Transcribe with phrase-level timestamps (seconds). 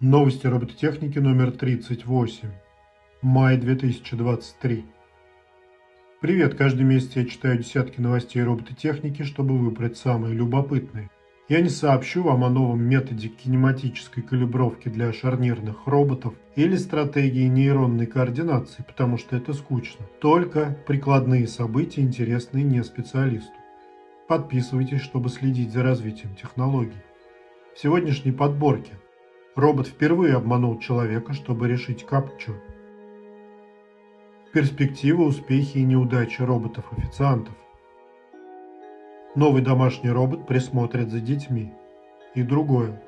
[0.00, 2.50] Новости робототехники номер 38.
[3.22, 4.84] Май 2023.
[6.20, 6.54] Привет!
[6.54, 11.08] Каждый месяц я читаю десятки новостей робототехники, чтобы выбрать самые любопытные.
[11.48, 18.04] Я не сообщу вам о новом методе кинематической калибровки для шарнирных роботов или стратегии нейронной
[18.04, 20.04] координации, потому что это скучно.
[20.20, 23.56] Только прикладные события, интересные не специалисту.
[24.28, 27.00] Подписывайтесь, чтобы следить за развитием технологий.
[27.74, 28.92] В сегодняшней подборке–
[29.56, 32.52] Робот впервые обманул человека, чтобы решить капчу.
[34.52, 37.54] Перспективы, успехи и неудачи роботов-официантов.
[39.34, 41.72] Новый домашний робот присмотрит за детьми.
[42.34, 43.02] И другое.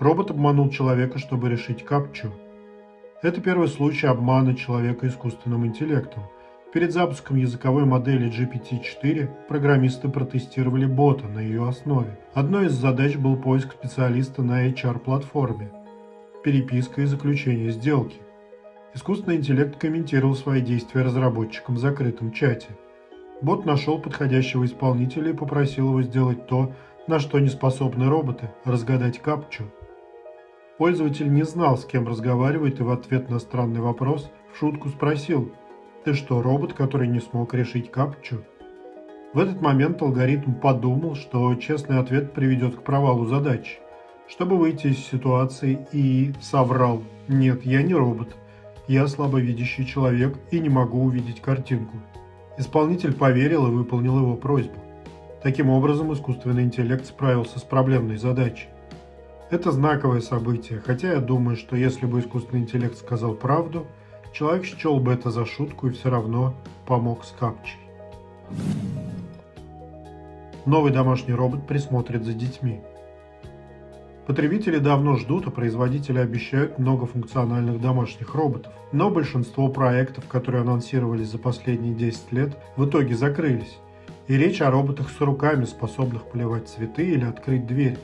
[0.00, 2.32] Робот обманул человека, чтобы решить капчу.
[3.22, 6.24] Это первый случай обмана человека искусственным интеллектом–
[6.70, 12.18] Перед запуском языковой модели GPT-4 программисты протестировали бота на ее основе.
[12.34, 15.70] Одной из задач был поиск специалиста на HR-платформе,
[16.44, 18.18] переписка и заключение сделки.
[18.94, 22.68] Искусственный интеллект комментировал свои действия разработчикам в закрытом чате.
[23.40, 26.74] Бот нашел подходящего исполнителя и попросил его сделать то,
[27.06, 29.64] на что не способны роботы– разгадать капчу.
[30.76, 35.50] Пользователь не знал, с кем разговаривает, и в ответ на странный вопрос в шутку спросил–
[36.04, 38.44] ты что, робот, который не смог решить капчу?
[39.34, 43.78] В этот момент алгоритм подумал, что честный ответ приведет к провалу задачи.
[44.28, 47.02] Чтобы выйти из ситуации, и соврал.
[47.26, 48.36] Нет, я не робот.
[48.86, 51.96] Я слабовидящий человек и не могу увидеть картинку.
[52.56, 54.78] Исполнитель поверил и выполнил его просьбу.
[55.42, 58.68] Таким образом, искусственный интеллект справился с проблемной задачей.
[59.50, 63.86] Это знаковое событие, хотя я думаю, что если бы искусственный интеллект сказал правду–
[64.32, 66.54] Человек счел бы это за шутку и все равно
[66.86, 67.78] помог с капчей.
[70.66, 72.80] Новый домашний робот присмотрит за детьми.
[74.26, 78.70] Потребители давно ждут, а производители обещают многофункциональных домашних роботов.
[78.92, 83.78] Но большинство проектов, которые анонсировались за последние 10 лет, в итоге закрылись.
[84.26, 87.96] И речь о роботах с руками, способных поливать цветы или открыть дверь.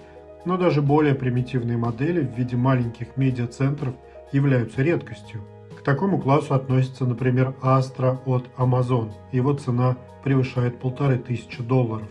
[0.46, 3.94] Но даже более примитивные модели в виде маленьких медиацентров
[4.32, 5.42] являются редкостью.
[5.84, 9.12] Такому классу относится, например, Astra от Amazon.
[9.32, 12.08] Его цена превышает полторы тысячи долларов.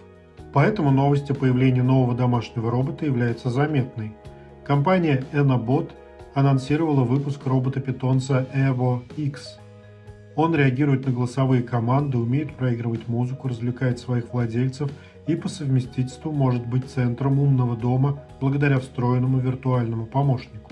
[0.53, 4.16] Поэтому новость о появлении нового домашнего робота является заметной.
[4.63, 5.89] Компания Enabot
[6.35, 9.57] анонсировала выпуск робота-питомца Evo X.
[10.35, 14.91] Он реагирует на голосовые команды, умеет проигрывать музыку, развлекает своих владельцев
[15.25, 20.62] и по совместительству может быть центром умного дома благодаря встроенному виртуальному помощнику.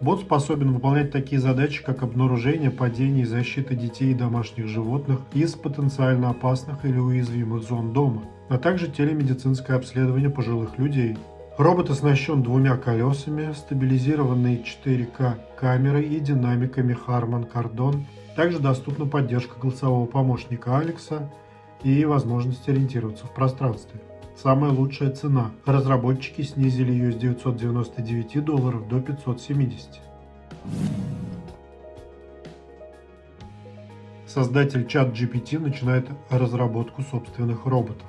[0.00, 5.54] Бот способен выполнять такие задачи, как обнаружение, падение и защита детей и домашних животных из
[5.54, 11.16] потенциально опасных или уязвимых зон дома, а также телемедицинское обследование пожилых людей.
[11.56, 18.04] Робот оснащен двумя колесами, стабилизированной 4К камерой и динамиками Harman Kardon.
[18.36, 21.32] Также доступна поддержка голосового помощника Алекса
[21.82, 23.98] и возможность ориентироваться в пространстве.
[24.36, 25.50] Самая лучшая цена.
[25.64, 30.02] Разработчики снизили ее с 999 долларов до 570.
[34.26, 38.06] Создатель чат GPT начинает разработку собственных роботов.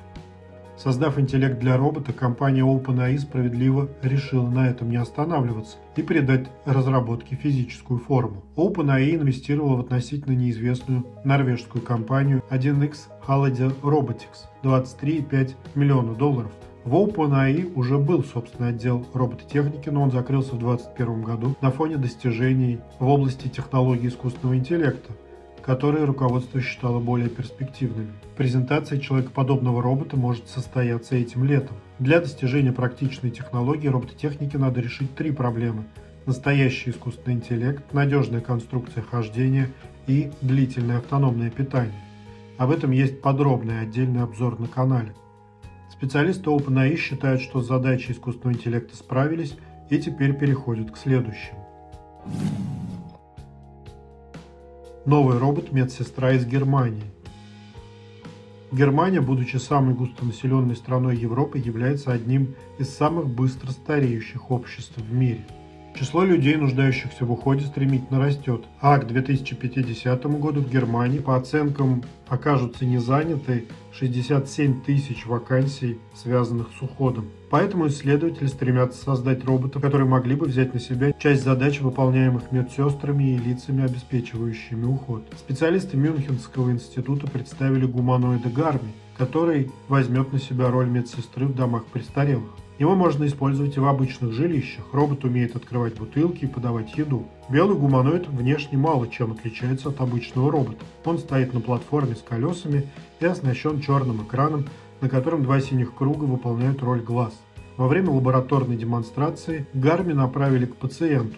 [0.78, 7.36] Создав интеллект для робота, компания OpenAI справедливо решила на этом не останавливаться и придать разработке
[7.36, 8.44] физическую форму.
[8.58, 12.96] OpenAI инвестировала в относительно неизвестную норвежскую компанию 1X
[13.28, 16.52] Holiday Robotics 23,5 миллиона долларов.
[16.86, 21.98] В OpenAI уже был собственный отдел робототехники, но он закрылся в 2021 году на фоне
[21.98, 25.12] достижений в области технологий искусственного интеллекта,
[25.62, 28.14] которые руководство считало более перспективными.
[28.38, 31.76] Презентация человекоподобного робота может состояться этим летом.
[32.00, 35.84] Для достижения практичной технологии робототехники надо решить три проблемы.
[36.26, 39.70] Настоящий искусственный интеллект, надежная конструкция хождения
[40.08, 42.07] и длительное автономное питание.
[42.58, 45.14] Об этом есть подробный отдельный обзор на канале.
[45.92, 49.56] Специалисты OpenAI считают, что с задачей искусственного интеллекта справились
[49.90, 51.68] и теперь переходят к следующему.
[55.06, 57.12] Новый робот-медсестра из Германии.
[58.72, 65.46] Германия, будучи самой густонаселенной страной Европы, является одним из самых быстро стареющих обществ в мире–
[66.00, 72.04] Число людей, нуждающихся в уходе, стремительно растет, а к 2050 году в Германии, по оценкам,
[72.28, 77.30] окажутся не заняты 67 тысяч вакансий, связанных с уходом.
[77.50, 83.34] Поэтому исследователи стремятся создать роботов, которые могли бы взять на себя часть задач, выполняемых медсестрами
[83.34, 85.24] и лицами, обеспечивающими уход.
[85.36, 92.52] Специалисты Мюнхенского института представили гуманоида Гарми, который возьмет на себя роль медсестры в домах престарелых.
[92.80, 94.86] Его можно использовать и в обычных жилищах.
[94.94, 97.28] Робот умеет открывать бутылки и подавать еду.
[97.50, 100.86] Белый гуманоид внешне мало чем отличается от обычного робота.
[101.04, 102.88] Он стоит на платформе с колесами
[103.20, 104.66] и оснащен черным экраном,
[105.02, 107.34] на котором два синих круга выполняют роль глаз.
[107.78, 111.38] Во время лабораторной демонстрации Гарми направили к пациенту.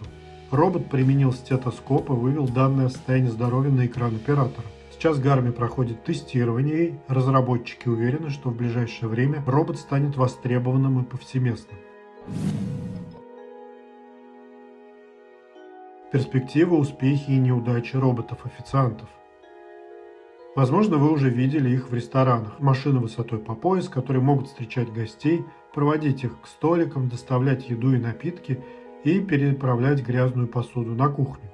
[0.51, 4.65] Робот применил стетоскоп и вывел данные о состоянии здоровья на экран оператора.
[4.99, 11.05] Сейчас Гарми проходит тестирование, и разработчики уверены, что в ближайшее время робот станет востребованным и
[11.05, 11.79] повсеместным.
[16.11, 19.07] Перспективы, успехи и неудачи роботов-официантов.
[20.57, 22.59] Возможно, вы уже видели их в ресторанах.
[22.59, 27.99] Машины высотой по пояс, которые могут встречать гостей, проводить их к столикам, доставлять еду и
[27.99, 28.61] напитки
[29.05, 31.49] и переправлять грязную посуду на кухню.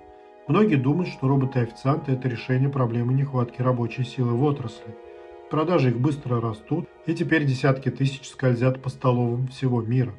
[0.47, 4.95] Многие думают, что роботы-официанты– это решение проблемы нехватки рабочей силы в отрасли.
[5.49, 10.13] Продажи их быстро растут, и теперь десятки тысяч скользят по столовым всего мира.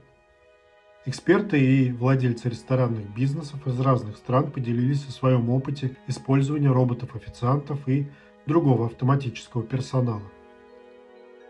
[1.04, 8.08] Эксперты и владельцы ресторанных бизнесов из разных стран поделились о своем опыте использования роботов-официантов и
[8.46, 10.22] другого автоматического персонала.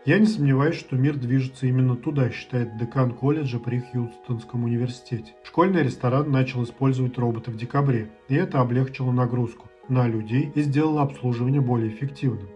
[0.05, 5.33] Я не сомневаюсь, что мир движется именно туда, считает декан колледжа при Хьюстонском университете.
[5.43, 11.01] Школьный ресторан начал использовать роботы в декабре, и это облегчило нагрузку на людей и сделало
[11.01, 12.47] обслуживание более эффективным.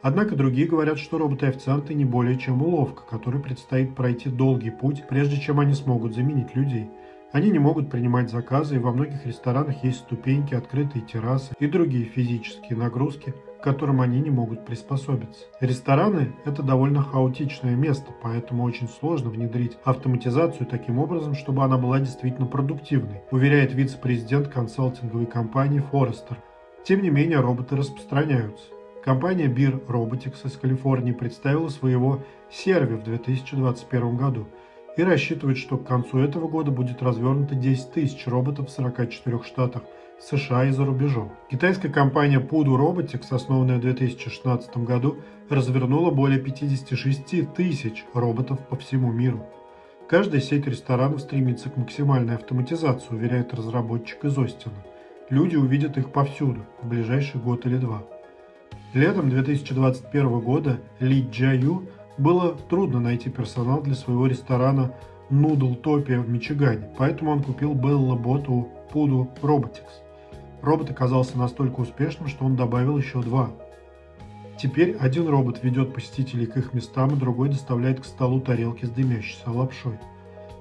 [0.00, 5.40] Однако другие говорят, что роботы-официанты не более чем уловка, которой предстоит пройти долгий путь, прежде
[5.40, 6.88] чем они смогут заменить людей.
[7.32, 12.04] Они не могут принимать заказы, и во многих ресторанах есть ступеньки, открытые террасы и другие
[12.04, 15.46] физические нагрузки– которым они не могут приспособиться.
[15.60, 22.00] Рестораны– это довольно хаотичное место, поэтому очень сложно внедрить автоматизацию таким образом, чтобы она была
[22.00, 26.36] действительно продуктивной, уверяет вице-президент консалтинговой компании Forrester.
[26.84, 28.66] Тем не менее, роботы распространяются.
[29.04, 34.46] Компания Beer Robotics из Калифорнии представила своего серви в 2021 году
[34.96, 39.82] и рассчитывает, что к концу этого года будет развернуто 10 тысяч роботов в 44 штатах–
[40.22, 41.32] США и за рубежом.
[41.50, 45.16] Китайская компания Pudu Robotics, основанная в 2016 году,
[45.48, 49.44] развернула более 56 тысяч роботов по всему миру.
[50.08, 54.74] Каждая сеть ресторанов стремится к максимальной автоматизации, уверяет разработчик из Остина.
[55.30, 58.02] Люди увидят их повсюду в ближайший год или два.
[58.94, 64.92] Летом 2021 года Ли Джаю было трудно найти персонал для своего ресторана
[65.30, 70.02] Noodle Topia в Мичигане, поэтому он купил Bella Bot у Pudu Robotics.
[70.62, 73.50] Робот оказался настолько успешным, что он добавил еще два.
[74.56, 78.90] Теперь один робот ведет посетителей к их местам, и другой доставляет к столу тарелки с
[78.90, 79.98] дымящейся лапшой.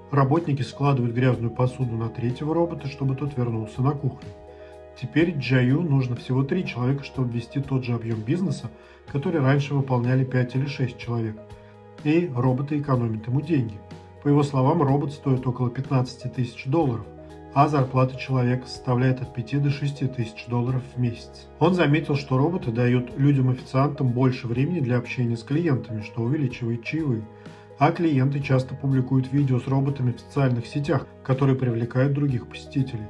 [0.10, 4.28] Работники складывают грязную посуду на третьего робота, чтобы тот вернулся на кухню.
[5.00, 8.72] Теперь Джаю нужно всего три человека, чтобы ввести тот же объем бизнеса,
[9.08, 11.38] который раньше выполняли 5 или 6 человек.
[12.04, 13.80] И роботы экономят ему деньги.
[14.24, 17.06] По его словам, робот стоит около 15 тысяч долларов–
[17.54, 21.48] а зарплата человека составляет от 5 до 6 тысяч долларов в месяц.
[21.60, 27.24] Он заметил, что роботы дают людям-официантам больше времени для общения с клиентами, что увеличивает чаевые.
[27.78, 33.08] А клиенты часто публикуют видео с роботами в социальных сетях, которые привлекают других посетителей.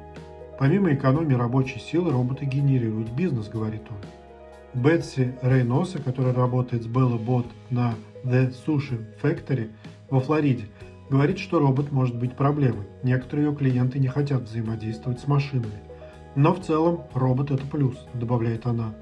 [0.58, 3.98] Помимо экономии рабочей силы, роботы генерируют бизнес, говорит он.
[4.82, 9.72] Бетси Рейноса, которая работает с Bella Bot на The Sushi Factory
[10.10, 10.68] во Флориде,
[11.12, 12.88] Говорит, что робот может быть проблемой.
[13.04, 15.82] Некоторые ее клиенты не хотят взаимодействовать с машинами.
[16.36, 18.94] Но в целом робот это плюс, добавляет она.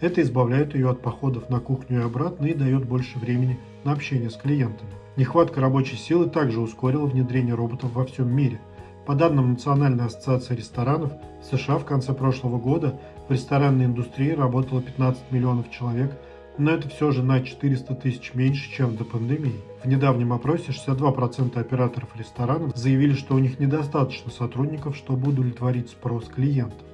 [0.00, 4.30] Это избавляет ее от походов на кухню и обратно и дает больше времени на общение
[4.30, 4.90] с клиентами.
[5.18, 8.58] Нехватка рабочей силы также ускорила внедрение роботов во всем мире.
[9.06, 12.98] По данным Национальной ассоциации ресторанов, в США в конце прошлого года
[13.28, 16.16] в ресторанной индустрии работало 15 миллионов человек–
[16.58, 19.60] но это все же на 400 тысяч меньше, чем до пандемии.
[19.82, 26.28] В недавнем опросе 62% операторов ресторанов заявили, что у них недостаточно сотрудников, чтобы удовлетворить спрос
[26.28, 26.86] клиентов.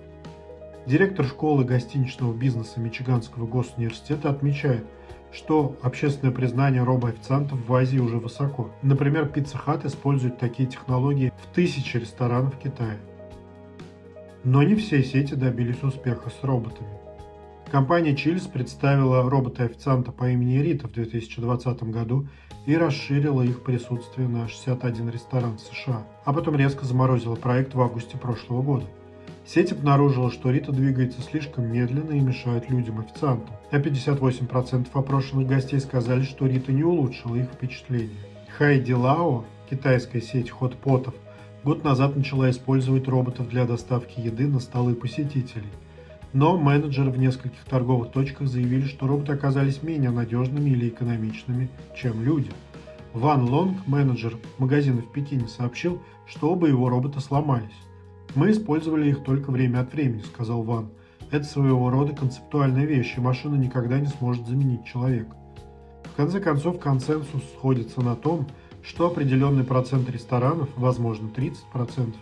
[0.86, 4.84] Директор школы гостиничного бизнеса Мичиганского госуниверситета отмечает,
[5.32, 8.70] что общественное признание робоофициантов в Азии уже высоко.
[8.82, 12.98] Например, Pizza Hut использует такие технологии в тысячи ресторанов Китая.
[14.44, 17.03] Но не все сети добились успеха с роботами.
[17.70, 22.28] Компания Chili's представила робота-официанта по имени Рита в 2020 году
[22.66, 27.80] и расширила их присутствие на 61 ресторан в США, а потом резко заморозила проект в
[27.80, 28.86] августе прошлого года.
[29.46, 36.22] Сеть обнаружила, что Рита двигается слишком медленно и мешает людям-официантам, а 58% опрошенных гостей сказали,
[36.22, 38.16] что Рита не улучшила их впечатление.
[38.56, 41.14] Хайди Лао, китайская сеть хот-потов,
[41.62, 45.68] год назад начала использовать роботов для доставки еды на столы посетителей.
[46.34, 52.24] Но менеджеры в нескольких торговых точках заявили, что роботы оказались менее надежными или экономичными, чем
[52.24, 52.50] люди.
[53.12, 57.70] Ван Лонг, менеджер магазина в Пекине, сообщил, что оба его робота сломались.
[58.34, 60.88] «Мы использовали их только время от времени»,— сказал Ван.
[61.30, 65.36] «Это своего рода концептуальная вещь, и машина никогда не сможет заменить человека».
[66.04, 68.48] В конце концов, консенсус сходится на том,
[68.82, 72.16] что определенный процент ресторанов, возможно 30%,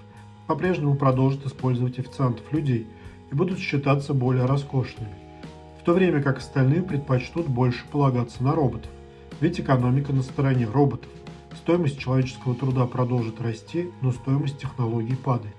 [0.47, 2.87] по-прежнему продолжат использовать официантов людей
[3.33, 5.15] и будут считаться более роскошными,
[5.81, 8.91] в то время как остальные предпочтут больше полагаться на роботов.
[9.41, 11.11] Ведь экономика на стороне роботов.
[11.57, 15.57] Стоимость человеческого труда продолжит расти, но стоимость технологий падает.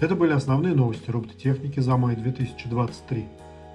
[0.00, 3.26] Это были основные новости робототехники за май 2023.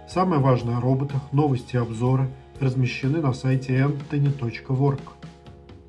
[0.09, 5.01] Самое важное о роботах, новости и обзоры размещены на сайте anthony.org.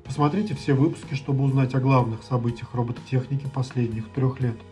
[0.03, 4.55] Посмотрите все выпуски, чтобы узнать о главных событиях робототехники последних трех лет–